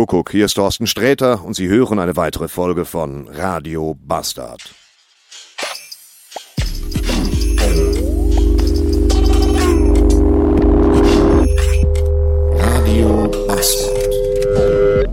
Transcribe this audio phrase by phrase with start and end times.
[0.00, 4.62] Kuckuck, hier ist Thorsten Sträter und Sie hören eine weitere Folge von Radio Bastard.
[12.54, 15.10] Radio Bastard.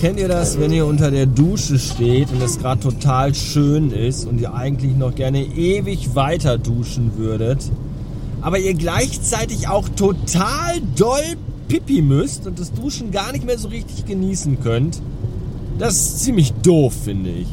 [0.00, 4.24] Kennt ihr das, wenn ihr unter der Dusche steht und es gerade total schön ist
[4.26, 7.70] und ihr eigentlich noch gerne ewig weiter duschen würdet,
[8.40, 11.36] aber ihr gleichzeitig auch total doll
[11.74, 15.02] Pipi müsst und das Duschen gar nicht mehr so richtig genießen könnt?
[15.76, 17.48] Das ist ziemlich doof, finde ich.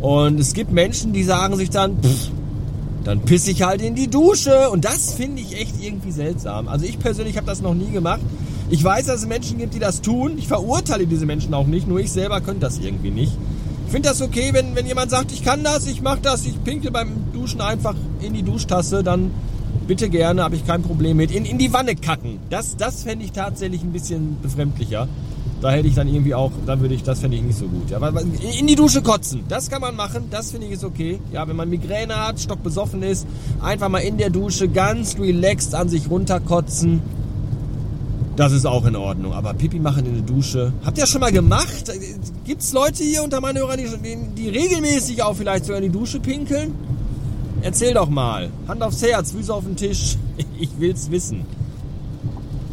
[0.00, 2.30] Und es gibt Menschen, die sagen sich dann, pff,
[3.04, 4.68] dann pisse ich halt in die Dusche.
[4.70, 6.66] Und das finde ich echt irgendwie seltsam.
[6.66, 8.20] Also ich persönlich habe das noch nie gemacht.
[8.68, 10.38] Ich weiß, dass es Menschen gibt, die das tun.
[10.38, 11.86] Ich verurteile diese Menschen auch nicht.
[11.86, 13.38] Nur ich selber könnte das irgendwie nicht.
[13.86, 16.64] Ich finde das okay, wenn, wenn jemand sagt, ich kann das, ich mache das, ich
[16.64, 19.30] pinkel beim Duschen einfach in die Duschtasse, dann
[19.86, 21.30] bitte gerne, habe ich kein Problem mit.
[21.30, 22.38] In, in die Wanne kacken.
[22.50, 25.08] Das, das fände ich tatsächlich ein bisschen befremdlicher.
[25.60, 27.88] Da hätte ich dann irgendwie auch, dann würde ich, das fände ich nicht so gut.
[27.88, 27.98] Ja,
[28.58, 31.18] in die Dusche kotzen, das kann man machen, das finde ich ist okay.
[31.32, 33.26] Ja, wenn man Migräne hat, stockbesoffen ist,
[33.62, 37.00] einfach mal in der Dusche ganz relaxed an sich runterkotzen.
[38.36, 39.32] Das ist auch in Ordnung.
[39.32, 40.72] Aber Pipi machen in der Dusche.
[40.84, 41.90] Habt ihr das schon mal gemacht?
[42.44, 45.98] Gibt es Leute hier unter meinen Hörern, die, die regelmäßig auch vielleicht sogar in die
[45.98, 46.74] Dusche pinkeln?
[47.66, 48.48] Erzähl doch mal.
[48.68, 50.16] Hand aufs Herz, Füße auf den Tisch.
[50.60, 51.44] Ich will's wissen.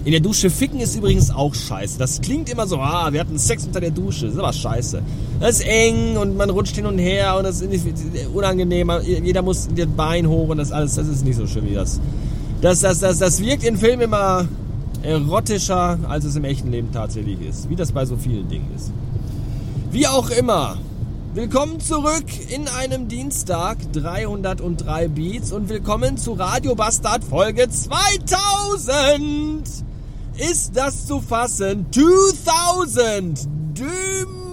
[0.05, 1.97] In der Dusche ficken ist übrigens auch scheiße.
[1.97, 4.25] Das klingt immer so, ah, wir hatten Sex unter der Dusche.
[4.25, 5.01] Das ist aber scheiße.
[5.39, 7.87] Das ist eng und man rutscht hin und her und das ist
[8.33, 8.91] unangenehm.
[9.01, 11.99] Jeder muss das Bein hoch und das alles, das ist nicht so schön wie das.
[12.61, 14.47] Das, das, das, das wirkt in Filmen immer
[15.01, 17.67] erotischer, als es im echten Leben tatsächlich ist.
[17.67, 18.91] Wie das bei so vielen Dingen ist.
[19.91, 20.77] Wie auch immer.
[21.35, 29.67] Willkommen zurück in einem Dienstag, 303 Beats und willkommen zu Radio Bastard Folge 2000.
[30.37, 31.87] Ist das zu fassen?
[31.89, 33.47] 2000!
[33.73, 33.83] Du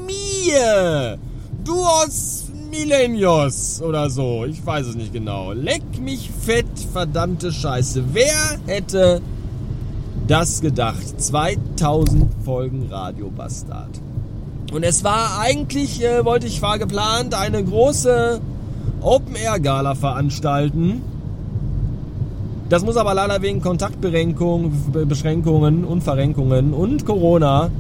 [0.07, 1.19] mir!
[1.63, 4.47] Duos Millennios oder so.
[4.47, 5.53] Ich weiß es nicht genau.
[5.53, 8.05] Leck mich fett, verdammte Scheiße.
[8.15, 9.21] Wer hätte
[10.27, 11.21] das gedacht?
[11.21, 14.01] 2000 Folgen Radio Bastard.
[14.73, 18.41] Und es war eigentlich, äh, wollte ich, war geplant, eine große
[19.01, 21.03] Open-Air-Gala veranstalten.
[22.69, 27.71] Das muss aber leider wegen Kontaktbeschränkungen und Verrenkungen und Corona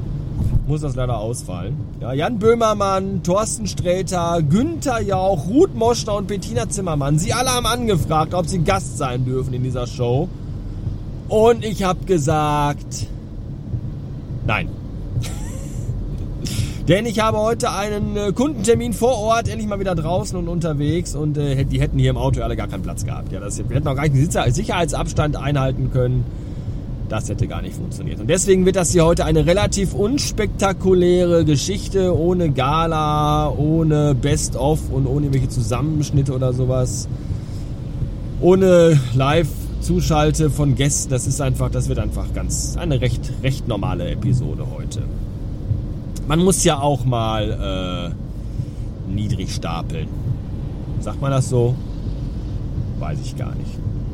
[0.66, 1.76] muss das leider ausfallen.
[2.00, 7.66] Ja, Jan Böhmermann, Thorsten Sträter, Günther Jauch, Ruth Moschner und Bettina Zimmermann, sie alle haben
[7.66, 10.28] angefragt, ob sie Gast sein dürfen in dieser Show.
[11.28, 13.06] Und ich habe gesagt,
[14.46, 14.79] nein.
[16.88, 21.14] Denn ich habe heute einen äh, Kundentermin vor Ort, endlich mal wieder draußen und unterwegs
[21.14, 23.32] und äh, die hätten hier im Auto alle gar keinen Platz gehabt.
[23.32, 26.24] Ja, das, wir hätten auch gar nicht den Sicherheitsabstand einhalten können.
[27.08, 28.20] Das hätte gar nicht funktioniert.
[28.20, 35.06] Und deswegen wird das hier heute eine relativ unspektakuläre Geschichte, ohne Gala, ohne Best-of und
[35.06, 37.08] ohne irgendwelche Zusammenschnitte oder sowas.
[38.40, 41.10] Ohne Live-Zuschalte von Gästen.
[41.10, 45.02] Das ist einfach, das wird einfach ganz eine recht, recht normale Episode heute.
[46.30, 48.14] Man muss ja auch mal
[49.08, 50.06] äh, niedrig stapeln.
[51.00, 51.74] Sagt man das so?
[53.00, 53.72] Weiß ich gar nicht.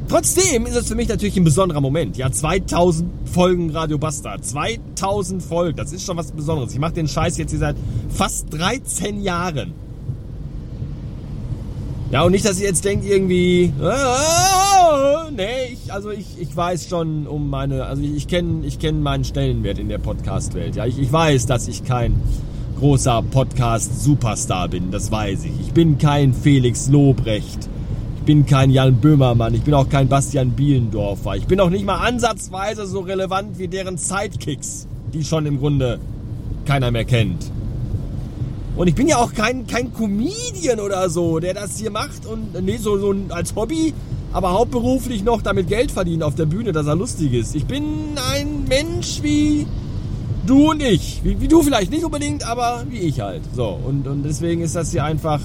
[0.09, 2.17] Trotzdem ist es für mich natürlich ein besonderer Moment.
[2.17, 4.47] Ja, 2000 Folgen Radio Bastard.
[4.47, 5.77] 2000 Folgen.
[5.77, 6.73] Das ist schon was Besonderes.
[6.73, 7.77] Ich mache den Scheiß jetzt hier seit
[8.09, 9.75] fast 13 Jahren.
[12.17, 16.89] Ja, und nicht, dass ihr jetzt denkt irgendwie, oh, nee, ich, also ich, ich weiß
[16.89, 20.77] schon um meine, also ich, ich kenne ich kenn meinen Stellenwert in der Podcast-Welt.
[20.77, 22.15] Ja, ich, ich weiß, dass ich kein
[22.79, 25.61] großer Podcast-Superstar bin, das weiß ich.
[25.61, 27.69] Ich bin kein Felix Lobrecht.
[28.17, 29.53] Ich bin kein Jan Böhmermann.
[29.53, 31.37] Ich bin auch kein Bastian Bielendorfer.
[31.37, 36.01] Ich bin auch nicht mal ansatzweise so relevant wie deren Sidekicks, die schon im Grunde
[36.65, 37.53] keiner mehr kennt.
[38.77, 42.63] Und ich bin ja auch kein, kein Comedian oder so, der das hier macht und
[42.63, 43.95] nee, so, so als Hobby,
[44.33, 47.55] aber hauptberuflich noch damit Geld verdienen auf der Bühne, dass er lustig ist.
[47.55, 47.85] Ich bin
[48.33, 49.67] ein Mensch wie
[50.47, 51.23] du und ich.
[51.25, 53.43] Wie, wie du vielleicht nicht unbedingt, aber wie ich halt.
[53.55, 55.41] So, und, und deswegen ist das hier einfach,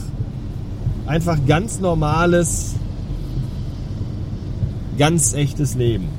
[1.08, 2.74] einfach ganz normales,
[4.98, 6.10] ganz echtes Leben.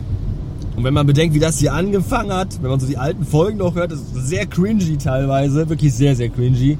[0.76, 3.58] Und wenn man bedenkt, wie das hier angefangen hat, wenn man so die alten Folgen
[3.58, 6.78] noch hört, das ist sehr cringy teilweise, wirklich sehr, sehr cringy.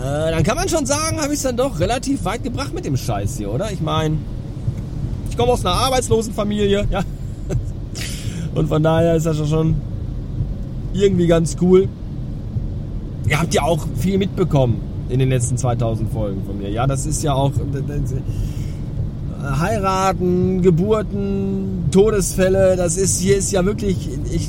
[0.00, 2.84] Äh, dann kann man schon sagen, habe ich es dann doch relativ weit gebracht mit
[2.84, 3.72] dem Scheiß hier, oder?
[3.72, 4.16] Ich meine,
[5.28, 7.02] ich komme aus einer arbeitslosen Familie, ja.
[8.54, 9.76] Und von daher ist das schon
[10.92, 11.88] irgendwie ganz cool.
[13.28, 16.70] Ihr habt ja auch viel mitbekommen in den letzten 2000 Folgen von mir.
[16.70, 17.52] Ja, das ist ja auch
[19.42, 24.48] heiraten, Geburten, Todesfälle, das ist hier ist ja wirklich ich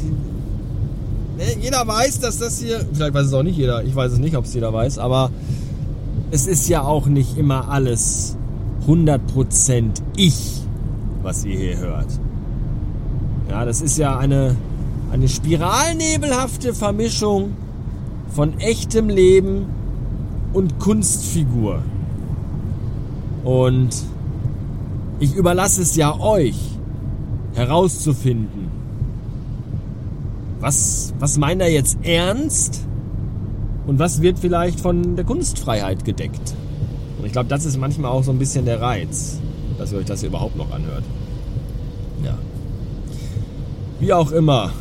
[1.61, 4.35] jeder weiß, dass das hier, vielleicht weiß es auch nicht jeder, ich weiß es nicht,
[4.35, 5.31] ob es jeder weiß, aber
[6.31, 8.35] es ist ja auch nicht immer alles
[8.87, 10.61] 100% ich,
[11.23, 12.07] was ihr hier hört.
[13.49, 14.55] Ja, das ist ja eine,
[15.11, 17.53] eine spiralnebelhafte Vermischung
[18.29, 19.65] von echtem Leben
[20.53, 21.81] und Kunstfigur.
[23.43, 23.89] Und
[25.19, 26.57] ich überlasse es ja euch
[27.53, 28.58] herauszufinden,
[30.59, 32.81] was, was meint er jetzt ernst
[33.87, 36.53] und was wird vielleicht von der Kunstfreiheit gedeckt.
[37.17, 39.39] Und ich glaube, das ist manchmal auch so ein bisschen der Reiz,
[39.77, 41.03] dass ihr euch das hier überhaupt noch anhört.
[42.23, 42.37] Ja.
[43.99, 44.71] Wie auch immer.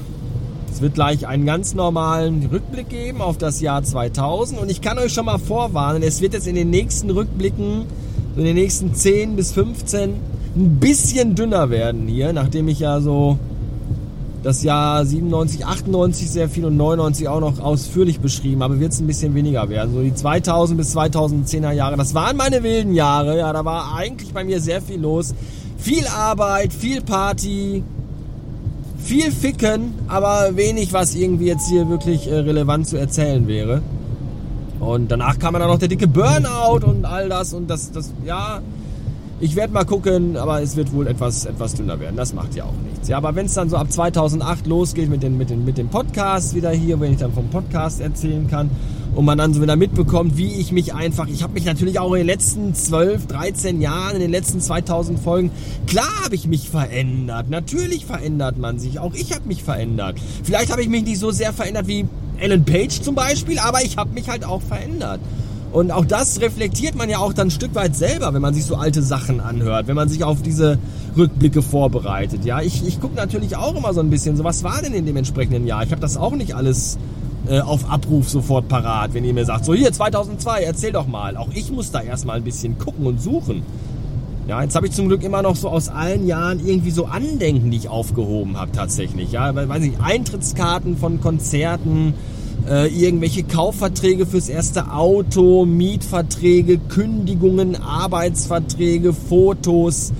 [0.71, 4.99] Es wird gleich einen ganz normalen Rückblick geben auf das Jahr 2000 und ich kann
[4.99, 7.87] euch schon mal vorwarnen, es wird jetzt in den nächsten Rückblicken,
[8.37, 10.11] in den nächsten 10 bis 15,
[10.55, 13.39] ein bisschen dünner werden hier, nachdem ich ja so
[14.49, 19.01] das Jahr 97, 98 sehr viel und 99 auch noch ausführlich beschrieben habe, wird es
[19.01, 19.93] ein bisschen weniger werden.
[19.93, 23.37] So die 2000 bis 2010er Jahre, das waren meine wilden Jahre.
[23.37, 25.35] Ja, da war eigentlich bei mir sehr viel los.
[25.77, 27.85] Viel Arbeit, viel Party,
[28.97, 33.83] viel Ficken, aber wenig, was irgendwie jetzt hier wirklich äh, relevant zu erzählen wäre.
[34.81, 38.63] Und danach kam dann noch der dicke Burnout und all das und das, das, ja,
[39.41, 42.17] ich werde mal gucken, aber es wird wohl etwas, etwas dünner werden.
[42.17, 43.09] Das macht ja auch nichts.
[43.09, 45.89] Ja, aber wenn es dann so ab 2008 losgeht mit den, mit den, mit den
[45.89, 48.71] Podcasts wieder hier, wenn ich dann vom Podcast erzählen kann
[49.15, 52.13] und man dann so wieder mitbekommt, wie ich mich einfach, ich habe mich natürlich auch
[52.15, 55.53] in den letzten 12, 13 Jahren, in den letzten 2000 Folgen,
[55.87, 57.49] klar habe ich mich verändert.
[57.49, 58.99] Natürlich verändert man sich.
[58.99, 60.17] Auch ich habe mich verändert.
[60.43, 62.07] Vielleicht habe ich mich nicht so sehr verändert wie
[62.39, 65.21] Ellen Page zum Beispiel, aber ich habe mich halt auch verändert.
[65.73, 68.65] Und auch das reflektiert man ja auch dann ein Stück weit selber, wenn man sich
[68.65, 70.79] so alte Sachen anhört, wenn man sich auf diese
[71.17, 72.45] Rückblicke vorbereitet.
[72.45, 75.05] Ja, ich, ich gucke natürlich auch immer so ein bisschen, so was war denn in
[75.05, 75.83] dem entsprechenden Jahr?
[75.83, 76.99] Ich habe das auch nicht alles
[77.49, 81.37] äh, auf Abruf sofort parat, wenn ihr mir sagt, so hier 2002, erzähl doch mal.
[81.37, 83.63] Auch ich muss da erstmal ein bisschen gucken und suchen.
[84.47, 87.71] Ja, jetzt habe ich zum Glück immer noch so aus allen Jahren irgendwie so Andenken,
[87.71, 89.33] die ich aufgehoben habe tatsächlich.
[89.33, 92.15] Ja, weiß ich, Eintrittskarten von Konzerten,
[92.69, 100.13] äh, irgendwelche Kaufverträge fürs erste Auto, Mietverträge, Kündigungen, Arbeitsverträge, Fotos.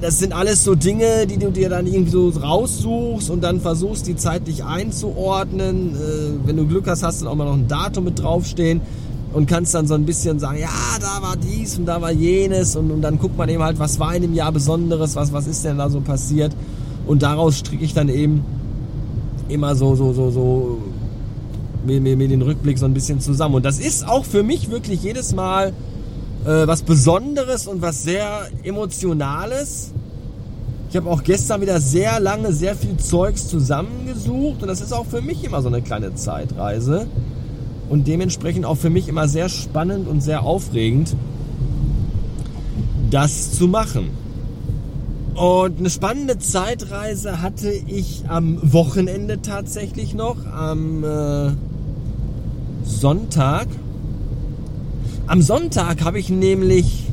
[0.00, 4.06] Das sind alles so Dinge, die du dir dann irgendwie so raussuchst und dann versuchst,
[4.06, 5.94] die zeitlich einzuordnen.
[5.94, 8.80] Äh, wenn du Glück hast, hast du auch mal noch ein Datum mit draufstehen
[9.32, 10.68] und kannst dann so ein bisschen sagen, ja,
[11.00, 13.98] da war dies und da war jenes und, und dann guckt man eben halt, was
[13.98, 16.52] war in dem Jahr Besonderes, was, was ist denn da so passiert
[17.06, 18.44] und daraus stricke ich dann eben
[19.48, 20.78] immer so, so, so, so
[21.84, 23.56] mir, mir, mir den Rückblick so ein bisschen zusammen.
[23.56, 25.72] Und das ist auch für mich wirklich jedes Mal
[26.44, 29.92] äh, was Besonderes und was sehr Emotionales.
[30.88, 35.06] Ich habe auch gestern wieder sehr lange sehr viel Zeugs zusammengesucht und das ist auch
[35.06, 37.06] für mich immer so eine kleine Zeitreise
[37.88, 41.14] und dementsprechend auch für mich immer sehr spannend und sehr aufregend,
[43.10, 44.10] das zu machen.
[45.34, 51.52] Und eine spannende Zeitreise hatte ich am Wochenende tatsächlich noch, am äh,
[52.90, 53.66] Sonntag.
[55.26, 57.06] Am Sonntag habe ich nämlich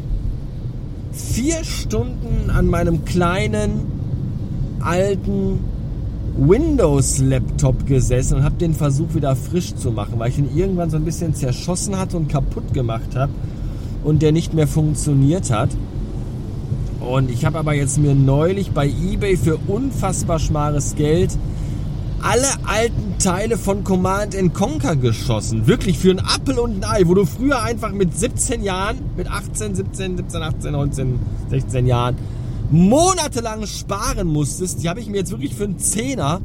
[1.13, 3.85] vier Stunden an meinem kleinen
[4.79, 5.59] alten
[6.37, 10.97] Windows-Laptop gesessen und habe den Versuch wieder frisch zu machen, weil ich ihn irgendwann so
[10.97, 13.31] ein bisschen zerschossen hatte und kaputt gemacht habe
[14.03, 15.69] und der nicht mehr funktioniert hat.
[16.99, 21.37] Und ich habe aber jetzt mir neulich bei eBay für unfassbar schmares Geld
[22.21, 25.67] alle alten Teile von Command Conquer geschossen.
[25.67, 29.29] Wirklich für ein Appel und ein Ei, wo du früher einfach mit 17 Jahren, mit
[29.29, 31.19] 18, 17, 17, 18, 19,
[31.49, 32.15] 16 Jahren
[32.69, 34.83] monatelang sparen musstest.
[34.83, 36.41] Die habe ich mir jetzt wirklich für einen Zehner.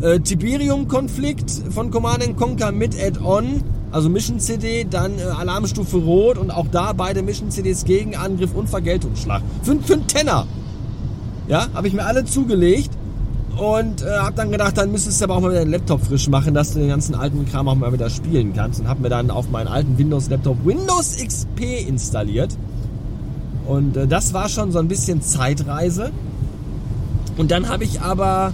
[0.00, 3.62] Äh, Tiberium-Konflikt von Command Conquer mit Add-on,
[3.92, 9.42] also Mission-CD, dann äh, Alarmstufe Rot und auch da beide Mission-CDs Gegenangriff und Vergeltungsschlag.
[9.62, 10.46] Für, für einen Tenner.
[11.46, 12.90] Ja, habe ich mir alle zugelegt
[13.56, 16.28] und äh, habe dann gedacht, dann müsstest du aber auch mal wieder den Laptop frisch
[16.28, 18.80] machen, dass du den ganzen alten Kram auch mal wieder spielen kannst.
[18.80, 22.56] Und habe mir dann auf meinen alten Windows-Laptop Windows XP installiert.
[23.66, 26.12] Und äh, das war schon so ein bisschen Zeitreise.
[27.36, 28.52] Und dann habe ich aber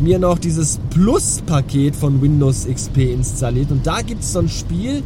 [0.00, 3.70] mir noch dieses Plus-Paket von Windows XP installiert.
[3.70, 5.02] Und da gibt es so ein Spiel,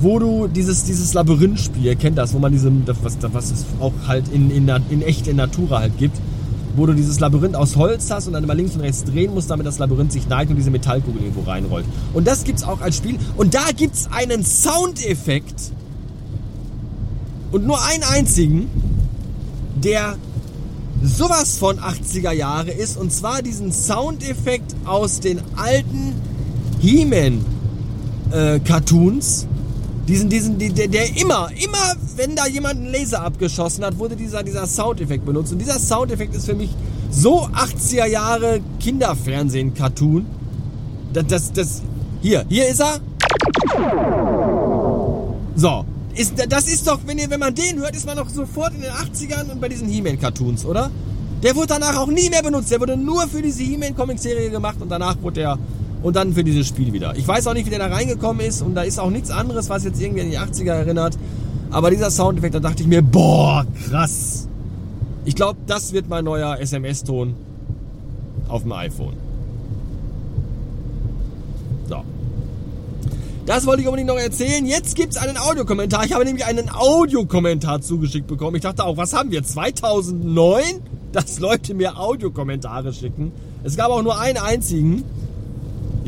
[0.00, 2.70] wo du dieses, dieses Labyrinth-Spiel, kennt das, wo man diese,
[3.02, 6.18] was, was es auch halt in, in, in echt in Natura halt gibt,
[6.78, 9.50] wo du dieses Labyrinth aus Holz hast und dann immer links und rechts drehen musst,
[9.50, 11.84] damit das Labyrinth sich neigt und diese Metallkugel irgendwo reinrollt.
[12.14, 13.18] Und das gibt's auch als Spiel.
[13.36, 15.72] Und da gibt's einen Soundeffekt.
[17.50, 18.68] Und nur einen einzigen,
[19.76, 20.16] der
[21.02, 22.96] sowas von 80er Jahre ist.
[22.96, 26.14] Und zwar diesen Soundeffekt aus den alten
[26.80, 27.44] He-Man
[28.30, 29.46] äh, Cartoons.
[30.08, 34.16] Diesen, diesen, die, der, der immer, immer, wenn da jemand einen Laser abgeschossen hat, wurde
[34.16, 35.52] dieser, dieser Soundeffekt benutzt.
[35.52, 36.70] Und dieser Soundeffekt ist für mich
[37.10, 40.24] so 80er Jahre Kinderfernsehen-Cartoon.
[41.12, 41.82] Das, das, das,
[42.22, 43.00] hier, hier ist er.
[45.56, 45.84] So.
[46.14, 48.80] Ist, das ist doch, wenn, ihr, wenn man den hört, ist man doch sofort in
[48.80, 50.90] den 80ern und bei diesen He-Man-Cartoons, oder?
[51.42, 52.70] Der wurde danach auch nie mehr benutzt.
[52.70, 55.58] Der wurde nur für diese He-Man-Comic-Serie gemacht und danach wurde der
[56.02, 57.16] und dann für dieses Spiel wieder.
[57.16, 59.68] Ich weiß auch nicht, wie der da reingekommen ist und da ist auch nichts anderes,
[59.68, 61.18] was jetzt irgendwie an die 80er erinnert.
[61.70, 64.48] Aber dieser Soundeffekt, da dachte ich mir, boah, krass.
[65.24, 67.34] Ich glaube, das wird mein neuer SMS-Ton
[68.48, 69.14] auf dem iPhone.
[71.88, 72.02] So.
[73.44, 74.64] Das wollte ich unbedingt noch erzählen.
[74.64, 76.04] Jetzt gibt es einen Audiokommentar.
[76.04, 78.56] Ich habe nämlich einen Audiokommentar zugeschickt bekommen.
[78.56, 79.42] Ich dachte auch, was haben wir?
[79.42, 80.62] 2009?
[81.12, 83.32] Dass Leute mir Audiokommentare schicken.
[83.64, 85.04] Es gab auch nur einen einzigen.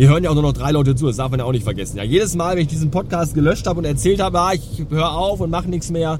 [0.01, 1.65] Hier hören ja auch nur noch drei Leute zu, das darf man ja auch nicht
[1.65, 1.99] vergessen.
[1.99, 5.13] Ja, jedes Mal, wenn ich diesen Podcast gelöscht habe und erzählt habe, ah, ich höre
[5.13, 6.19] auf und mache nichts mehr,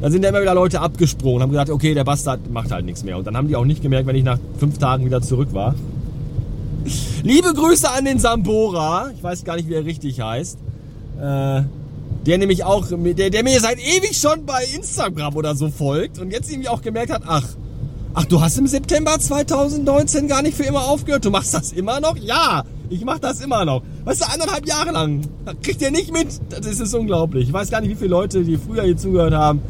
[0.00, 2.84] dann sind ja immer wieder Leute abgesprungen und haben gesagt, okay, der Bastard macht halt
[2.84, 3.16] nichts mehr.
[3.16, 5.76] Und dann haben die auch nicht gemerkt, wenn ich nach fünf Tagen wieder zurück war.
[7.22, 10.58] Liebe Grüße an den Sambora, ich weiß gar nicht, wie er richtig heißt.
[11.20, 11.62] Äh,
[12.26, 16.32] der nämlich auch, der, der mir seit ewig schon bei Instagram oder so folgt und
[16.32, 17.46] jetzt irgendwie auch gemerkt hat, ach,
[18.12, 22.00] ach, du hast im September 2019 gar nicht für immer aufgehört, du machst das immer
[22.00, 22.16] noch?
[22.16, 23.82] Ja, ich mache das immer noch.
[24.04, 25.22] Weißt du, anderthalb Jahre lang.
[25.62, 26.28] Kriegt ihr nicht mit?
[26.48, 27.48] Das ist unglaublich.
[27.48, 29.60] Ich weiß gar nicht, wie viele Leute, die früher hier zugehört haben,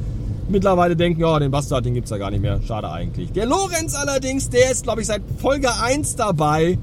[0.49, 2.61] mittlerweile denken, ja, oh, den Bastard, den gibt's ja gar nicht mehr.
[2.67, 3.33] Schade eigentlich.
[3.33, 6.79] Der Lorenz allerdings, der ist, glaube ich, seit Folge 1 dabei.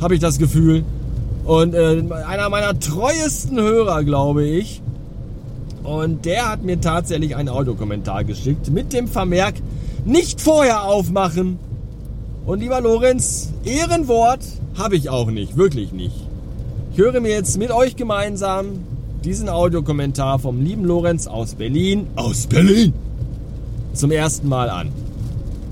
[0.00, 0.84] Habe ich das Gefühl.
[1.44, 4.82] Und äh, einer meiner treuesten Hörer, glaube ich.
[5.84, 9.54] Und der hat mir tatsächlich einen Audiokommentar geschickt mit dem Vermerk,
[10.04, 11.58] nicht vorher aufmachen.
[12.46, 14.38] Und lieber Lorenz, Ehrenwort,
[14.78, 16.14] habe ich auch nicht, wirklich nicht.
[16.92, 18.84] Ich höre mir jetzt mit euch gemeinsam
[19.24, 22.94] diesen Audiokommentar vom lieben Lorenz aus Berlin, aus Berlin,
[23.94, 24.92] zum ersten Mal an.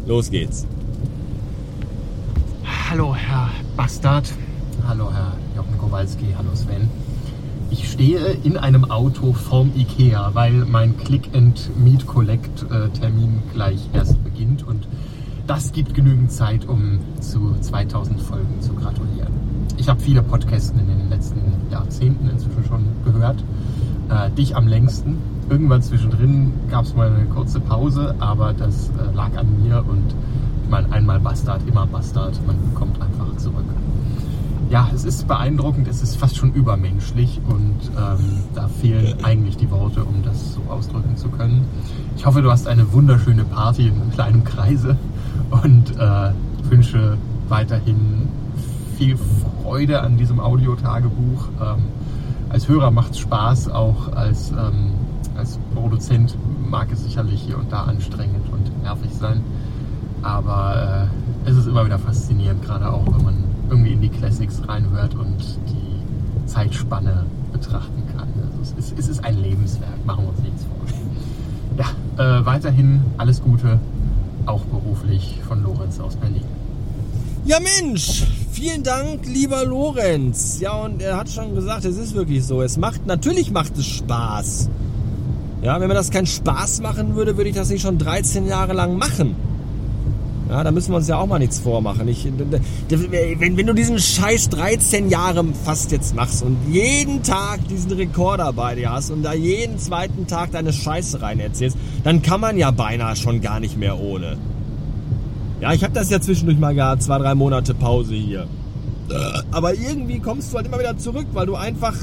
[0.04, 0.66] Los geht's.
[2.90, 4.28] Hallo Herr Bastard,
[4.88, 6.88] hallo Herr Jochen Kowalski, hallo Sven.
[7.70, 13.42] Ich stehe in einem Auto vorm Ikea, weil mein Click and Meet Collect äh, Termin
[13.52, 14.88] gleich erst beginnt und
[15.46, 19.32] das gibt genügend Zeit, um zu 2000 Folgen zu gratulieren.
[19.76, 23.42] Ich habe viele Podcasts in den letzten Jahrzehnten inzwischen schon gehört.
[24.08, 25.18] Äh, dich am längsten.
[25.48, 30.14] Irgendwann zwischendrin gab es mal eine kurze Pause, aber das äh, lag an mir und
[30.62, 32.38] ich meine, einmal Bastard, immer Bastard.
[32.46, 33.64] Man kommt einfach zurück.
[34.70, 39.70] Ja, es ist beeindruckend, es ist fast schon übermenschlich und ähm, da fehlen eigentlich die
[39.70, 41.66] Worte, um das so ausdrücken zu können.
[42.16, 44.96] Ich hoffe, du hast eine wunderschöne Party in einem kleinen Kreise
[45.62, 46.30] und äh,
[46.68, 47.16] wünsche
[47.48, 48.28] weiterhin
[48.96, 49.16] viel
[49.62, 51.48] Freude an diesem Audiotagebuch.
[51.60, 51.84] Ähm,
[52.48, 54.92] als Hörer macht es Spaß, auch als, ähm,
[55.36, 56.36] als Produzent
[56.68, 59.42] mag es sicherlich hier und da anstrengend und nervig sein.
[60.22, 61.08] Aber
[61.44, 65.14] äh, es ist immer wieder faszinierend, gerade auch wenn man irgendwie in die Classics reinhört
[65.14, 68.28] und die Zeitspanne betrachten kann.
[68.46, 70.74] Also es, ist, es ist ein Lebenswerk, machen wir uns nichts vor.
[71.76, 73.80] Ja, äh, weiterhin alles Gute
[74.46, 76.44] auch beruflich von Lorenz aus Berlin.
[77.46, 80.60] Ja Mensch, vielen Dank, lieber Lorenz.
[80.60, 82.62] Ja, und er hat schon gesagt, es ist wirklich so.
[82.62, 84.70] Es macht, natürlich macht es Spaß.
[85.62, 88.72] Ja, wenn mir das keinen Spaß machen würde, würde ich das nicht schon 13 Jahre
[88.72, 89.36] lang machen.
[90.48, 92.06] Ja, da müssen wir uns ja auch mal nichts vormachen.
[92.06, 92.28] Ich,
[92.88, 98.52] wenn, wenn du diesen Scheiß 13 Jahre fast jetzt machst und jeden Tag diesen Rekorder
[98.52, 102.58] bei dir hast und da jeden zweiten Tag deine Scheiße rein erzählst, dann kann man
[102.58, 104.36] ja beinahe schon gar nicht mehr ohne.
[105.60, 108.46] Ja, ich habe das ja zwischendurch mal gehabt, zwei, drei Monate Pause hier.
[109.50, 111.94] Aber irgendwie kommst du halt immer wieder zurück, weil du einfach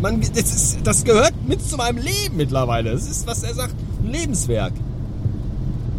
[0.00, 2.92] man, das, ist, das gehört mit zu meinem Leben mittlerweile.
[2.92, 4.72] Das ist, was er sagt, ein Lebenswerk.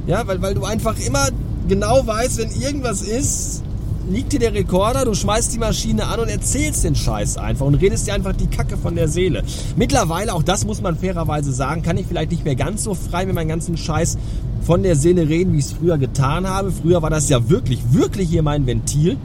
[0.09, 1.27] Ja, weil, weil du einfach immer
[1.67, 3.61] genau weißt, wenn irgendwas ist,
[4.09, 7.75] liegt dir der Rekorder, du schmeißt die Maschine an und erzählst den Scheiß einfach und
[7.75, 9.43] redest dir einfach die Kacke von der Seele.
[9.75, 13.27] Mittlerweile, auch das muss man fairerweise sagen, kann ich vielleicht nicht mehr ganz so frei
[13.27, 14.17] mit meinem ganzen Scheiß
[14.65, 16.71] von der Seele reden, wie ich es früher getan habe.
[16.71, 19.15] Früher war das ja wirklich, wirklich hier mein Ventil.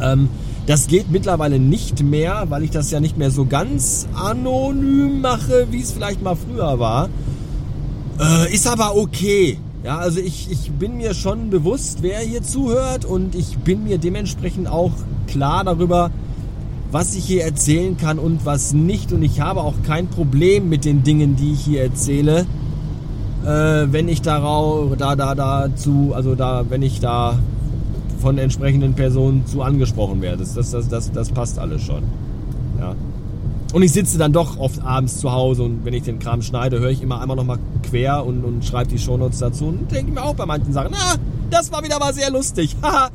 [0.00, 0.28] Ähm,
[0.66, 5.66] das geht mittlerweile nicht mehr, weil ich das ja nicht mehr so ganz anonym mache,
[5.72, 7.08] wie es vielleicht mal früher war.
[8.20, 9.58] Äh, ist aber okay.
[9.84, 13.98] Ja, also ich, ich bin mir schon bewusst, wer hier zuhört und ich bin mir
[13.98, 14.90] dementsprechend auch
[15.28, 16.10] klar darüber,
[16.90, 19.12] was ich hier erzählen kann und was nicht.
[19.12, 22.46] Und ich habe auch kein Problem mit den Dingen, die ich hier erzähle,
[23.44, 27.38] äh, wenn ich darauf, da, da, dazu, also da, wenn ich da
[28.20, 30.38] von entsprechenden Personen zu angesprochen werde.
[30.38, 32.02] Das, das, das, das, passt alles schon.
[32.80, 32.94] Ja.
[33.72, 36.80] Und ich sitze dann doch oft abends zu Hause und wenn ich den Kram schneide,
[36.80, 40.22] höre ich immer einmal nochmal quer und, und schreibe die Shownotes dazu und denke mir
[40.22, 41.16] auch bei manchen Sachen, na,
[41.50, 42.76] das war wieder mal sehr lustig.
[42.82, 43.10] Haha,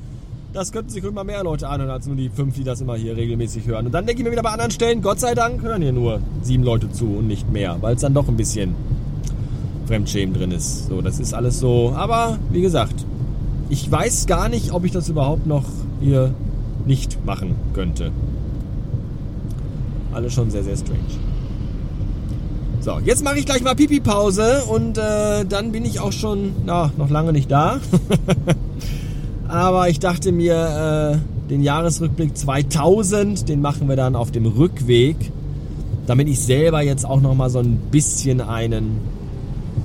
[0.54, 3.18] das könnten sich immer mehr Leute anhören als nur die fünf, die das immer hier
[3.18, 3.88] regelmäßig hören.
[3.88, 6.20] Und dann denke ich mir wieder bei anderen Stellen, Gott sei Dank hören hier nur
[6.44, 8.76] sieben Leute zu und nicht mehr, weil es dann doch ein bisschen
[9.88, 10.88] Fremdschämen drin ist.
[10.88, 11.94] So, das ist alles so.
[11.96, 13.06] Aber wie gesagt,
[13.70, 15.66] ich weiß gar nicht, ob ich das überhaupt noch
[16.00, 16.32] hier
[16.86, 18.12] nicht machen könnte.
[20.14, 21.00] Alles schon sehr, sehr strange.
[22.80, 26.92] So, jetzt mache ich gleich mal Pipi-Pause und äh, dann bin ich auch schon, na,
[26.98, 27.80] noch lange nicht da.
[29.48, 35.16] Aber ich dachte mir, äh, den Jahresrückblick 2000, den machen wir dann auf dem Rückweg,
[36.08, 39.00] damit ich selber jetzt auch noch mal so ein bisschen einen,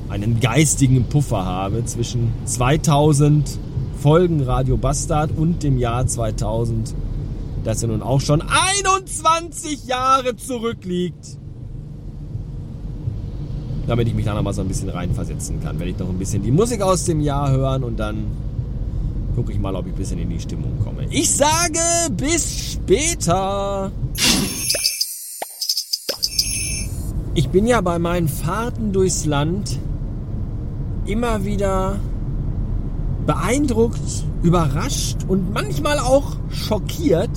[0.08, 3.58] einen geistigen Puffer habe zwischen 2000
[4.00, 6.94] Folgen Radio Bastard und dem Jahr 2000,
[7.68, 11.36] das ja nun auch schon 21 Jahre zurückliegt.
[13.86, 16.18] Damit ich mich da noch mal so ein bisschen reinversetzen kann, werde ich noch ein
[16.18, 18.24] bisschen die Musik aus dem Jahr hören und dann
[19.36, 21.06] gucke ich mal, ob ich ein bisschen in die Stimmung komme.
[21.10, 21.78] Ich sage
[22.12, 23.92] bis später.
[27.34, 29.78] Ich bin ja bei meinen Fahrten durchs Land
[31.04, 32.00] immer wieder
[33.26, 37.30] beeindruckt, überrascht und manchmal auch schockiert,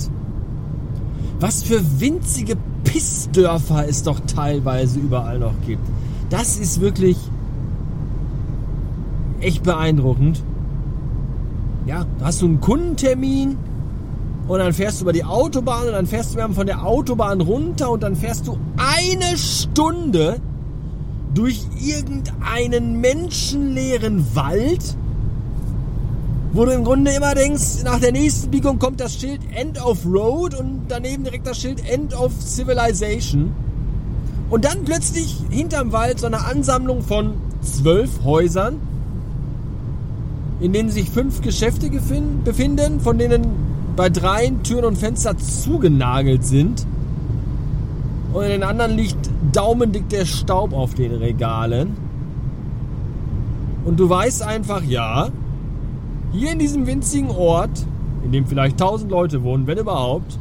[1.42, 5.82] was für winzige Pissdörfer es doch teilweise überall noch gibt.
[6.30, 7.16] Das ist wirklich
[9.40, 10.42] echt beeindruckend.
[11.84, 13.58] Ja, da hast du einen Kundentermin
[14.46, 17.90] und dann fährst du über die Autobahn und dann fährst du von der Autobahn runter
[17.90, 20.40] und dann fährst du eine Stunde
[21.34, 24.96] durch irgendeinen menschenleeren Wald,
[26.52, 30.04] wo du im Grunde immer denkst, nach der nächsten Biegung kommt das Schild End of
[30.06, 33.54] Road und daneben direkt das Schild End of Civilization.
[34.50, 38.80] Und dann plötzlich hinterm Wald so eine Ansammlung von zwölf Häusern
[40.62, 43.42] in denen sich fünf Geschäfte befinden, von denen
[43.96, 46.86] bei dreien Türen und Fenster zugenagelt sind.
[48.32, 51.96] Und in den anderen liegt daumendick der Staub auf den Regalen.
[53.84, 55.30] Und du weißt einfach, ja,
[56.32, 57.86] hier in diesem winzigen Ort,
[58.24, 60.38] in dem vielleicht tausend Leute wohnen, wenn überhaupt,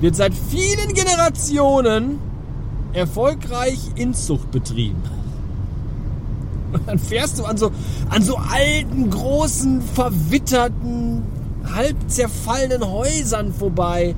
[0.00, 2.18] wird seit vielen Generationen
[2.92, 5.02] erfolgreich Inzucht betrieben.
[6.72, 7.70] Und dann fährst du an so,
[8.08, 11.22] an so alten, großen, verwitterten,
[11.74, 14.14] halb zerfallenen Häusern vorbei,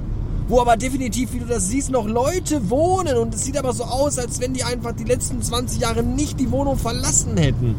[0.48, 3.16] wo aber definitiv, wie du das siehst, noch Leute wohnen.
[3.16, 6.38] Und es sieht aber so aus, als wenn die einfach die letzten 20 Jahre nicht
[6.38, 7.74] die Wohnung verlassen hätten.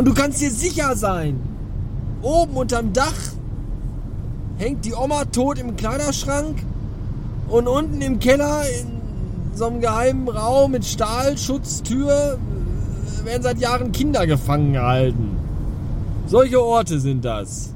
[0.00, 1.38] Und du kannst dir sicher sein,
[2.22, 3.12] oben unterm Dach
[4.56, 6.64] hängt die Oma tot im Kleiderschrank
[7.50, 8.86] und unten im Keller in
[9.54, 12.38] so einem geheimen Raum mit Stahlschutztür
[13.24, 15.36] werden seit Jahren Kinder gefangen gehalten.
[16.28, 17.74] Solche Orte sind das.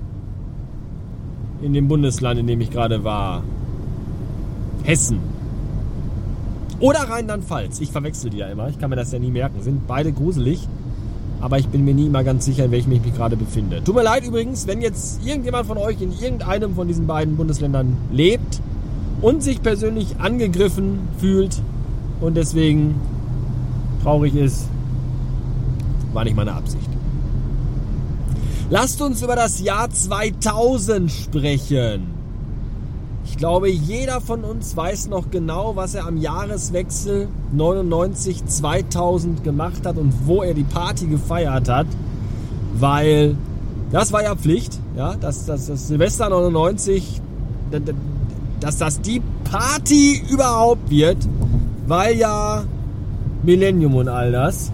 [1.61, 3.43] In dem Bundesland, in dem ich gerade war.
[4.83, 5.19] Hessen.
[6.81, 7.83] Oder Rheinland-Pfalz.
[7.83, 8.71] Ich verwechsel die ja immer.
[8.71, 9.61] Ich kann mir das ja nie merken.
[9.61, 10.67] Sind beide gruselig.
[11.40, 13.83] Aber ich bin mir nie immer ganz sicher, in welchem ich mich gerade befinde.
[13.85, 17.97] Tut mir leid übrigens, wenn jetzt irgendjemand von euch in irgendeinem von diesen beiden Bundesländern
[18.11, 18.61] lebt
[19.20, 21.61] und sich persönlich angegriffen fühlt
[22.20, 22.94] und deswegen
[24.03, 24.68] traurig ist,
[26.12, 26.88] war nicht meine Absicht.
[28.70, 32.13] Lasst uns über das Jahr 2000 sprechen.
[33.25, 39.97] Ich glaube, jeder von uns weiß noch genau, was er am Jahreswechsel 99-2000 gemacht hat
[39.97, 41.87] und wo er die Party gefeiert hat,
[42.75, 43.37] weil
[43.91, 47.21] das war ja Pflicht, ja, dass, dass das Silvester 99,
[48.61, 51.19] dass das die Party überhaupt wird,
[51.87, 52.65] weil ja
[53.43, 54.71] Millennium und all das.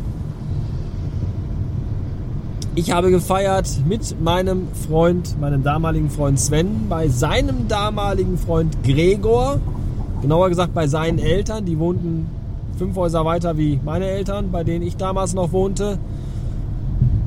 [2.81, 9.61] Ich habe gefeiert mit meinem Freund, meinem damaligen Freund Sven, bei seinem damaligen Freund Gregor.
[10.23, 11.67] Genauer gesagt bei seinen Eltern.
[11.67, 12.27] Die wohnten
[12.79, 15.99] fünf Häuser weiter wie meine Eltern, bei denen ich damals noch wohnte.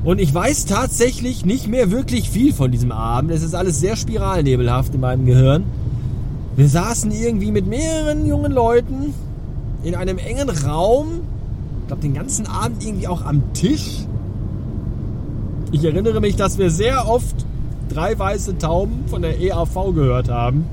[0.02, 3.30] Und ich weiß tatsächlich nicht mehr wirklich viel von diesem Abend.
[3.30, 5.62] Es ist alles sehr spiralnebelhaft in meinem Gehirn.
[6.56, 9.14] Wir saßen irgendwie mit mehreren jungen Leuten
[9.84, 11.20] in einem engen Raum.
[11.82, 14.08] Ich glaube, den ganzen Abend irgendwie auch am Tisch.
[15.74, 17.34] Ich erinnere mich, dass wir sehr oft
[17.88, 20.64] drei weiße Tauben von der EAV gehört haben.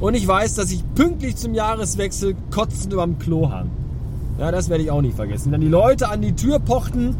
[0.00, 3.70] Und ich weiß, dass ich pünktlich zum Jahreswechsel kotzend überm Klo hang.
[4.38, 5.52] Ja, das werde ich auch nicht vergessen.
[5.52, 7.14] Wenn die Leute an die Tür pochten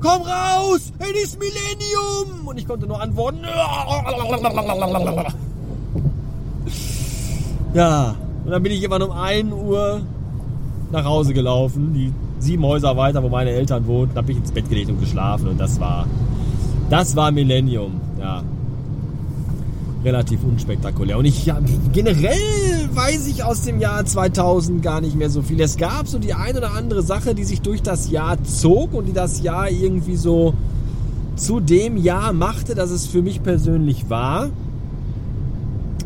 [0.00, 2.46] komm raus, hey, das Millennium!
[2.46, 3.40] Und ich konnte nur antworten.
[7.74, 10.00] Ja, und dann bin ich irgendwann um 1 Uhr
[10.90, 14.68] nach Hause gelaufen, die sieben Häuser weiter, wo meine Eltern wohnten, habe ich ins Bett
[14.68, 16.06] gelegt und geschlafen und das war,
[16.88, 18.42] das war Millennium, ja.
[20.02, 21.18] Relativ unspektakulär.
[21.18, 21.60] Und ich, ja,
[21.92, 25.60] generell weiß ich aus dem Jahr 2000 gar nicht mehr so viel.
[25.60, 29.04] Es gab so die eine oder andere Sache, die sich durch das Jahr zog und
[29.08, 30.54] die das Jahr irgendwie so
[31.36, 34.48] zu dem Jahr machte, dass es für mich persönlich war.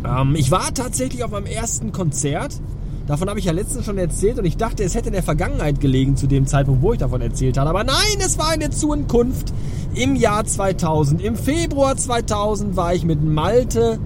[0.04, 2.60] Ähm, ich war tatsächlich auf meinem ersten Konzert
[3.06, 5.78] Davon habe ich ja letztens schon erzählt und ich dachte, es hätte in der Vergangenheit
[5.78, 7.68] gelegen zu dem Zeitpunkt, wo ich davon erzählt habe.
[7.68, 9.52] Aber nein, es war eine Zukunft
[9.94, 11.22] im Jahr 2000.
[11.22, 13.98] Im Februar 2000 war ich mit Malte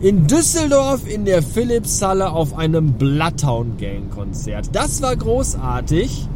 [0.00, 4.68] in Düsseldorf in der Philipshalle auf einem Bloodhound Gang Konzert.
[4.72, 6.28] Das war großartig.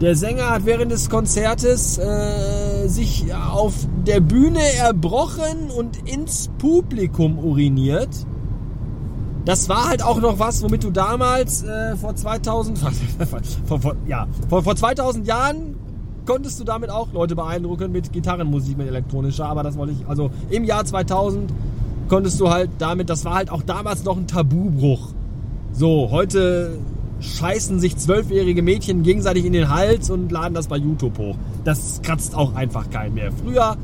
[0.00, 3.74] Der Sänger hat während des Konzertes äh, sich auf
[4.06, 8.08] der Bühne erbrochen und ins Publikum uriniert.
[9.46, 12.78] Das war halt auch noch was, womit du damals äh, vor 2000,
[13.66, 15.76] vor, vor, ja, vor, vor 2000 Jahren
[16.26, 19.46] konntest du damit auch Leute beeindrucken mit Gitarrenmusik, mit elektronischer.
[19.46, 21.52] Aber das wollte ich, also im Jahr 2000
[22.08, 25.10] konntest du halt damit, das war halt auch damals noch ein Tabubruch.
[25.72, 26.80] So, heute
[27.20, 31.36] scheißen sich zwölfjährige Mädchen gegenseitig in den Hals und laden das bei YouTube hoch.
[31.62, 33.30] Das kratzt auch einfach keinen mehr.
[33.30, 33.76] Früher,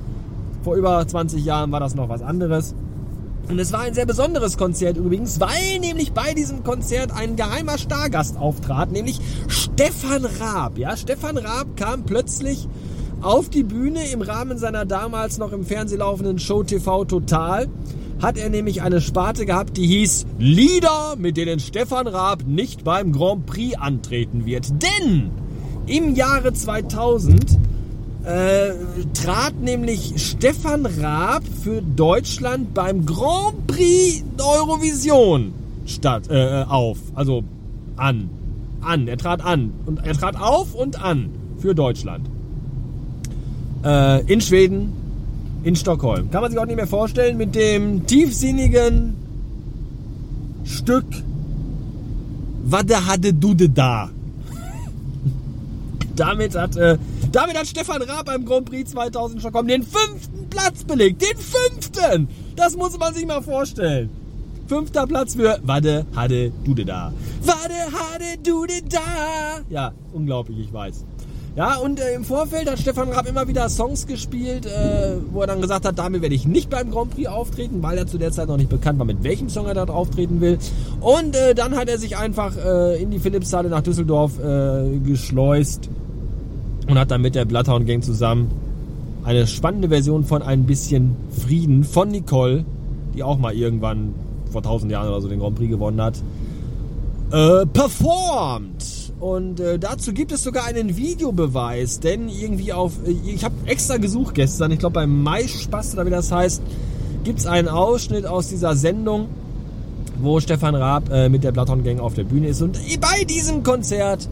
[0.63, 2.75] vor über 20 Jahren, war das noch was anderes.
[3.53, 7.77] Und es war ein sehr besonderes Konzert übrigens, weil nämlich bei diesem Konzert ein geheimer
[7.77, 10.79] Stargast auftrat, nämlich Stefan Raab.
[10.79, 12.67] Ja, Stefan Raab kam plötzlich
[13.21, 17.69] auf die Bühne im Rahmen seiner damals noch im Fernsehen laufenden Show TV Total.
[18.23, 23.13] Hat er nämlich eine Sparte gehabt, die hieß Lieder, mit denen Stefan Raab nicht beim
[23.13, 24.71] Grand Prix antreten wird.
[24.83, 25.31] Denn
[25.87, 27.59] im Jahre 2000
[28.25, 28.71] äh,
[29.15, 35.53] trat nämlich Stefan Raab für Deutschland beim Grand Prix Eurovision
[35.87, 36.99] statt, äh, auf.
[37.15, 37.45] Also
[37.97, 38.31] an.
[38.81, 39.09] An.
[39.09, 39.73] Er trat an.
[39.87, 42.29] Und er trat auf und an für Deutschland.
[43.85, 44.93] Äh, in Schweden,
[45.65, 46.31] in Stockholm.
[46.31, 49.15] Kann man sich auch nicht mehr vorstellen mit dem tiefsinnigen
[50.65, 51.05] Stück
[52.65, 54.09] Wade hatte du da.
[56.17, 56.97] Damit hat, äh,
[57.33, 61.23] damit hat Stefan Raab beim Grand Prix 2000 Stockholm den fünften Platz belegt.
[61.23, 62.29] Den fünften!
[62.57, 64.11] Das muss man sich mal vorstellen.
[64.69, 67.13] Fünfter Platz für Wade, Hade, Dude da.
[67.43, 69.61] Wade, Hade, Dude da.
[69.69, 71.05] Ja, unglaublich, ich weiß.
[71.55, 75.47] Ja, und äh, im Vorfeld hat Stefan Raab immer wieder Songs gespielt, äh, wo er
[75.47, 78.33] dann gesagt hat, damit werde ich nicht beim Grand Prix auftreten, weil er zu der
[78.33, 80.59] Zeit noch nicht bekannt war, mit welchem Song er dort auftreten will.
[81.01, 85.91] Und äh, dann hat er sich einfach äh, in die Philipshalle nach Düsseldorf äh, geschleust
[86.89, 88.51] und hat dann mit der Bloodhound Gang zusammen
[89.25, 92.65] eine spannende Version von Ein bisschen Frieden von Nicole,
[93.15, 94.15] die auch mal irgendwann
[94.51, 96.23] vor 1000 Jahren oder so den Grand Prix gewonnen hat,
[97.31, 99.13] äh, performt.
[99.21, 103.97] Und äh, dazu gibt es sogar einen Videobeweis, denn irgendwie auf, äh, ich habe extra
[103.99, 106.61] gesucht gestern, ich glaube beim Maispaß oder wie das heißt,
[107.23, 109.29] gibt es einen Ausschnitt aus dieser Sendung,
[110.21, 112.63] wo Stefan Raab äh, mit der Bloodhound Gang auf der Bühne ist.
[112.63, 114.29] Und bei diesem Konzert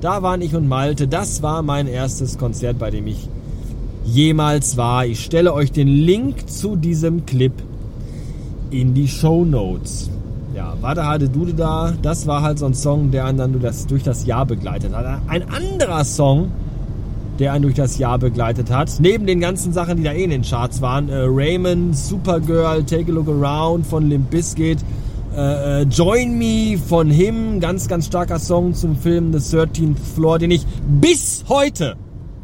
[0.00, 1.08] da waren ich und Malte.
[1.08, 3.28] Das war mein erstes Konzert, bei dem ich
[4.04, 5.04] jemals war.
[5.06, 7.52] Ich stelle euch den Link zu diesem Clip
[8.70, 10.10] in die Show Notes.
[10.54, 11.92] Ja, Warte hatte Dude da.
[12.02, 15.20] Das war halt so ein Song, der einen dann durch das Jahr begleitet hat.
[15.28, 16.50] Ein anderer Song,
[17.38, 18.90] der einen durch das Jahr begleitet hat.
[18.98, 21.08] Neben den ganzen Sachen, die da eh in den Charts waren.
[21.08, 24.78] Äh, Raymond, Supergirl, Take a Look Around von Limp Bizkit.
[25.38, 30.40] Äh, äh, Join Me von Him, ganz, ganz starker Song zum Film The 13th Floor,
[30.40, 30.66] den ich
[31.00, 31.96] bis heute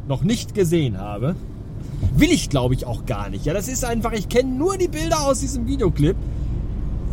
[0.06, 1.34] noch nicht gesehen habe.
[2.16, 3.46] Will ich, glaube ich, auch gar nicht.
[3.46, 6.14] Ja, das ist einfach, ich kenne nur die Bilder aus diesem Videoclip.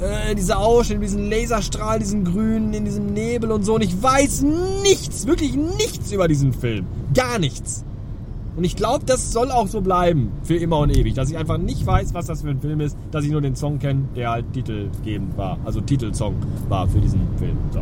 [0.02, 3.74] Äh, dieser Ausschnitt, diesen Laserstrahl, diesen grünen, in diesem Nebel und so.
[3.74, 4.44] Und ich weiß
[4.84, 6.86] nichts, wirklich nichts über diesen Film.
[7.15, 7.84] Gar nichts.
[8.56, 10.32] Und ich glaube, das soll auch so bleiben.
[10.44, 11.14] Für immer und ewig.
[11.14, 12.98] Dass ich einfach nicht weiß, was das für ein Film ist.
[13.12, 15.58] Dass ich nur den Song kenne, der halt titelgebend war.
[15.64, 16.36] Also Titelsong
[16.68, 17.58] war für diesen Film.
[17.72, 17.82] So.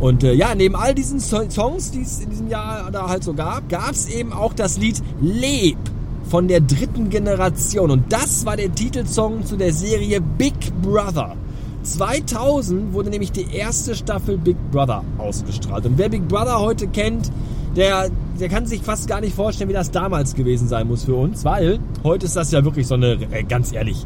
[0.00, 3.34] Und äh, ja, neben all diesen Songs, die es in diesem Jahr da halt so
[3.34, 5.76] gab, gab es eben auch das Lied Leb
[6.24, 7.90] von der dritten Generation.
[7.90, 11.36] Und das war der Titelsong zu der Serie Big Brother.
[11.82, 15.84] 2000 wurde nämlich die erste Staffel Big Brother ausgestrahlt.
[15.84, 17.30] Und wer Big Brother heute kennt,
[17.76, 21.14] der, der kann sich fast gar nicht vorstellen, wie das damals gewesen sein muss für
[21.14, 24.04] uns, weil heute ist das ja wirklich so eine, äh, ganz ehrlich,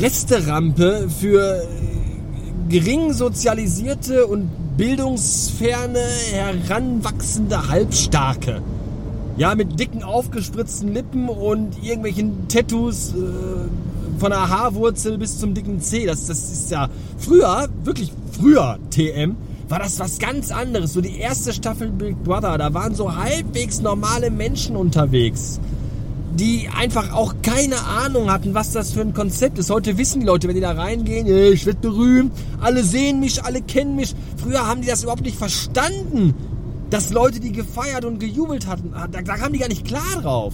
[0.00, 1.66] Resterampe für äh,
[2.68, 6.00] gering sozialisierte und bildungsferne,
[6.32, 8.62] heranwachsende Halbstarke.
[9.36, 15.80] ja, mit dicken aufgespritzten Lippen und irgendwelchen Tattoos äh, von der Haarwurzel bis zum dicken
[15.80, 16.06] C.
[16.06, 19.36] Das, das ist ja früher, wirklich früher TM,
[19.72, 20.92] war das was ganz anderes.
[20.92, 25.60] So die erste Staffel Big Brother, da waren so halbwegs normale Menschen unterwegs,
[26.34, 29.70] die einfach auch keine Ahnung hatten, was das für ein Konzept ist.
[29.70, 33.62] Heute wissen die Leute, wenn die da reingehen, ich werde berühmt, alle sehen mich, alle
[33.62, 34.14] kennen mich.
[34.36, 36.34] Früher haben die das überhaupt nicht verstanden
[36.90, 40.20] dass Leute, die gefeiert und gejubelt hatten, ah, da, da kamen die gar nicht klar
[40.20, 40.52] drauf.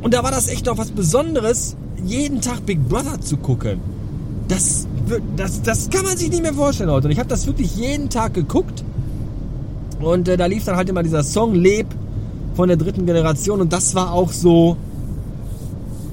[0.00, 3.78] Und da war das echt noch was Besonderes, jeden Tag Big Brother zu gucken.
[4.48, 4.87] Das,
[5.36, 7.06] das, das kann man sich nicht mehr vorstellen, Leute.
[7.06, 8.84] Und ich habe das wirklich jeden Tag geguckt.
[10.00, 11.86] Und äh, da lief dann halt immer dieser Song Leb
[12.54, 13.60] von der dritten Generation.
[13.60, 14.76] Und das war auch so,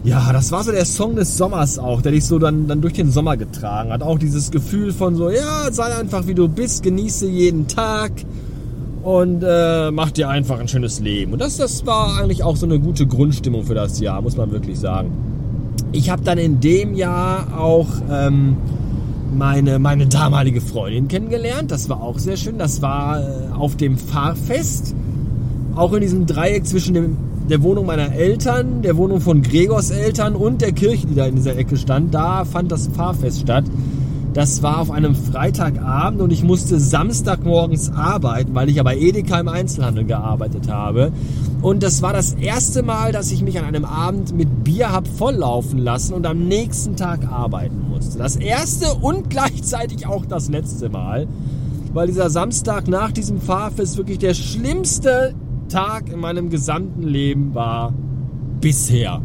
[0.04, 2.94] ja, das war so der Song des Sommers auch, der dich so dann, dann durch
[2.94, 4.04] den Sommer getragen hat.
[4.04, 8.12] Auch dieses Gefühl von so, ja, sei einfach wie du bist, genieße jeden Tag
[9.02, 11.34] und äh, macht dir einfach ein schönes Leben.
[11.34, 14.52] Und das, das war eigentlich auch so eine gute Grundstimmung für das Jahr, muss man
[14.52, 15.12] wirklich sagen.
[15.92, 18.58] Ich habe dann in dem Jahr auch ähm,
[19.36, 21.72] meine, meine damalige Freundin kennengelernt.
[21.72, 22.58] Das war auch sehr schön.
[22.58, 24.96] Das war äh, auf dem Fahrfest.
[25.76, 27.18] Auch in diesem Dreieck zwischen dem,
[27.50, 31.36] der Wohnung meiner Eltern, der Wohnung von Gregors Eltern und der Kirche, die da in
[31.36, 32.14] dieser Ecke stand.
[32.14, 33.66] Da fand das Fahrfest statt.
[34.34, 39.48] Das war auf einem Freitagabend und ich musste Samstagmorgens arbeiten, weil ich aber Edeka im
[39.48, 41.14] Einzelhandel gearbeitet habe.
[41.62, 45.08] Und das war das erste Mal, dass ich mich an einem Abend mit Bier hab
[45.08, 48.18] volllaufen lassen und am nächsten Tag arbeiten musste.
[48.18, 51.28] Das erste und gleichzeitig auch das letzte Mal,
[51.94, 55.34] weil dieser Samstag nach diesem Fahrfest wirklich der schlimmste
[55.70, 57.94] Tag in meinem gesamten Leben war
[58.62, 59.22] bisher.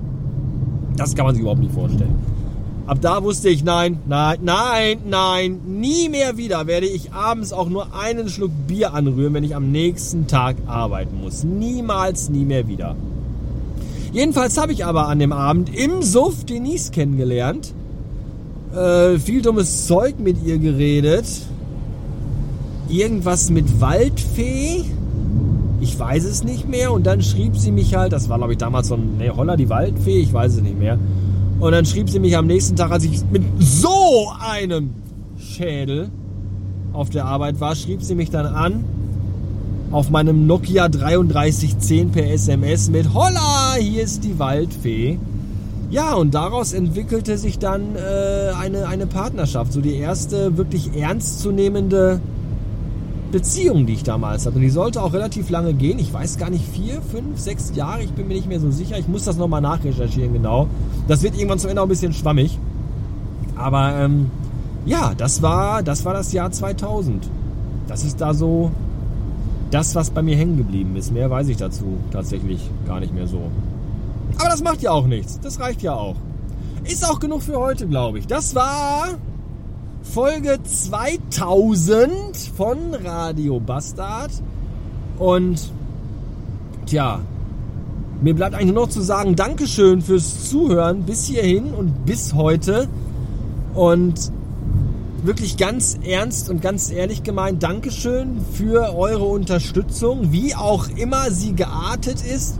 [0.96, 2.14] Das kann man sich überhaupt nicht vorstellen.
[2.90, 7.68] Ab da wusste ich, nein, nein, nein, nein, nie mehr wieder werde ich abends auch
[7.68, 11.44] nur einen Schluck Bier anrühren, wenn ich am nächsten Tag arbeiten muss.
[11.44, 12.96] Niemals, nie mehr wieder.
[14.12, 17.72] Jedenfalls habe ich aber an dem Abend im Suff Denise kennengelernt.
[18.74, 21.26] Äh, viel dummes Zeug mit ihr geredet.
[22.88, 24.84] Irgendwas mit Waldfee.
[25.80, 26.90] Ich weiß es nicht mehr.
[26.92, 29.56] Und dann schrieb sie mich halt, das war glaube ich damals so ein, nee, Holla
[29.56, 30.98] die Waldfee, ich weiß es nicht mehr.
[31.60, 34.90] Und dann schrieb sie mich am nächsten Tag, als ich mit so einem
[35.38, 36.08] Schädel
[36.92, 38.84] auf der Arbeit war, schrieb sie mich dann an
[39.90, 45.18] auf meinem Nokia 3310 per SMS mit Holla, hier ist die Waldfee.
[45.90, 49.72] Ja, und daraus entwickelte sich dann äh, eine, eine Partnerschaft.
[49.72, 52.20] So die erste wirklich ernstzunehmende
[53.32, 54.56] Beziehung, die ich damals hatte.
[54.56, 55.98] Und die sollte auch relativ lange gehen.
[55.98, 58.02] Ich weiß gar nicht, vier, fünf, sechs Jahre.
[58.02, 58.96] Ich bin mir nicht mehr so sicher.
[58.98, 60.68] Ich muss das nochmal nachrecherchieren, genau.
[61.10, 62.56] Das wird irgendwann zum Ende auch ein bisschen schwammig.
[63.56, 64.30] Aber ähm,
[64.86, 67.28] ja, das war, das war das Jahr 2000.
[67.88, 68.70] Das ist da so
[69.72, 71.10] das, was bei mir hängen geblieben ist.
[71.10, 73.50] Mehr weiß ich dazu tatsächlich gar nicht mehr so.
[74.38, 75.40] Aber das macht ja auch nichts.
[75.40, 76.14] Das reicht ja auch.
[76.84, 78.28] Ist auch genug für heute, glaube ich.
[78.28, 79.08] Das war
[80.04, 82.08] Folge 2000
[82.56, 84.30] von Radio Bastard.
[85.18, 85.72] Und
[86.86, 87.18] tja,
[88.22, 92.88] mir bleibt eigentlich nur noch zu sagen, Dankeschön fürs Zuhören bis hierhin und bis heute.
[93.74, 94.32] Und
[95.22, 101.54] wirklich ganz ernst und ganz ehrlich gemeint, Dankeschön für eure Unterstützung, wie auch immer sie
[101.54, 102.58] geartet ist.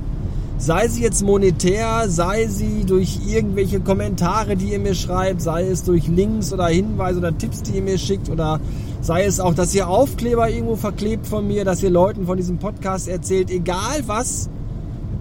[0.58, 5.84] Sei sie jetzt monetär, sei sie durch irgendwelche Kommentare, die ihr mir schreibt, sei es
[5.84, 8.60] durch Links oder Hinweise oder Tipps, die ihr mir schickt oder
[9.00, 12.58] sei es auch, dass ihr Aufkleber irgendwo verklebt von mir, dass ihr Leuten von diesem
[12.58, 14.50] Podcast erzählt, egal was.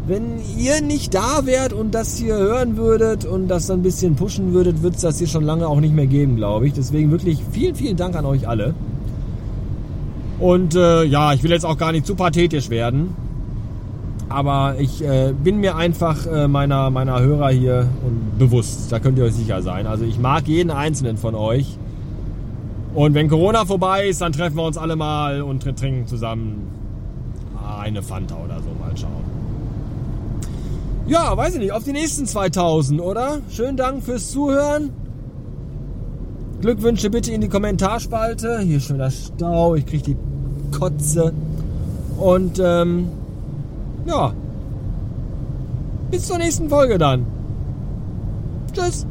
[0.10, 4.16] Wenn ihr nicht da wärt und das hier hören würdet und das dann ein bisschen
[4.16, 6.74] pushen würdet, wird es das hier schon lange auch nicht mehr geben, glaube ich.
[6.74, 8.74] Deswegen wirklich vielen, vielen Dank an euch alle.
[10.40, 13.16] Und äh, ja, ich will jetzt auch gar nicht zu pathetisch werden.
[14.30, 17.86] Aber ich äh, bin mir einfach äh, meiner, meiner Hörer hier
[18.40, 18.92] bewusst.
[18.92, 19.86] Da könnt ihr euch sicher sein.
[19.86, 21.78] Also ich mag jeden einzelnen von euch.
[22.96, 26.68] Und wenn Corona vorbei ist, dann treffen wir uns alle mal und trinken zusammen
[27.80, 28.70] eine Fanta oder so.
[28.84, 29.39] Mal schauen.
[31.10, 31.72] Ja, weiß ich nicht.
[31.72, 33.40] Auf die nächsten 2000, oder?
[33.50, 34.92] Schönen Dank fürs Zuhören.
[36.62, 38.60] Glückwünsche bitte in die Kommentarspalte.
[38.60, 39.74] Hier ist schon der Stau.
[39.74, 40.18] Ich kriege die
[40.78, 41.34] Kotze.
[42.20, 43.10] Und ähm,
[44.06, 44.34] ja.
[46.12, 47.26] Bis zur nächsten Folge dann.
[48.72, 49.08] Tschüss.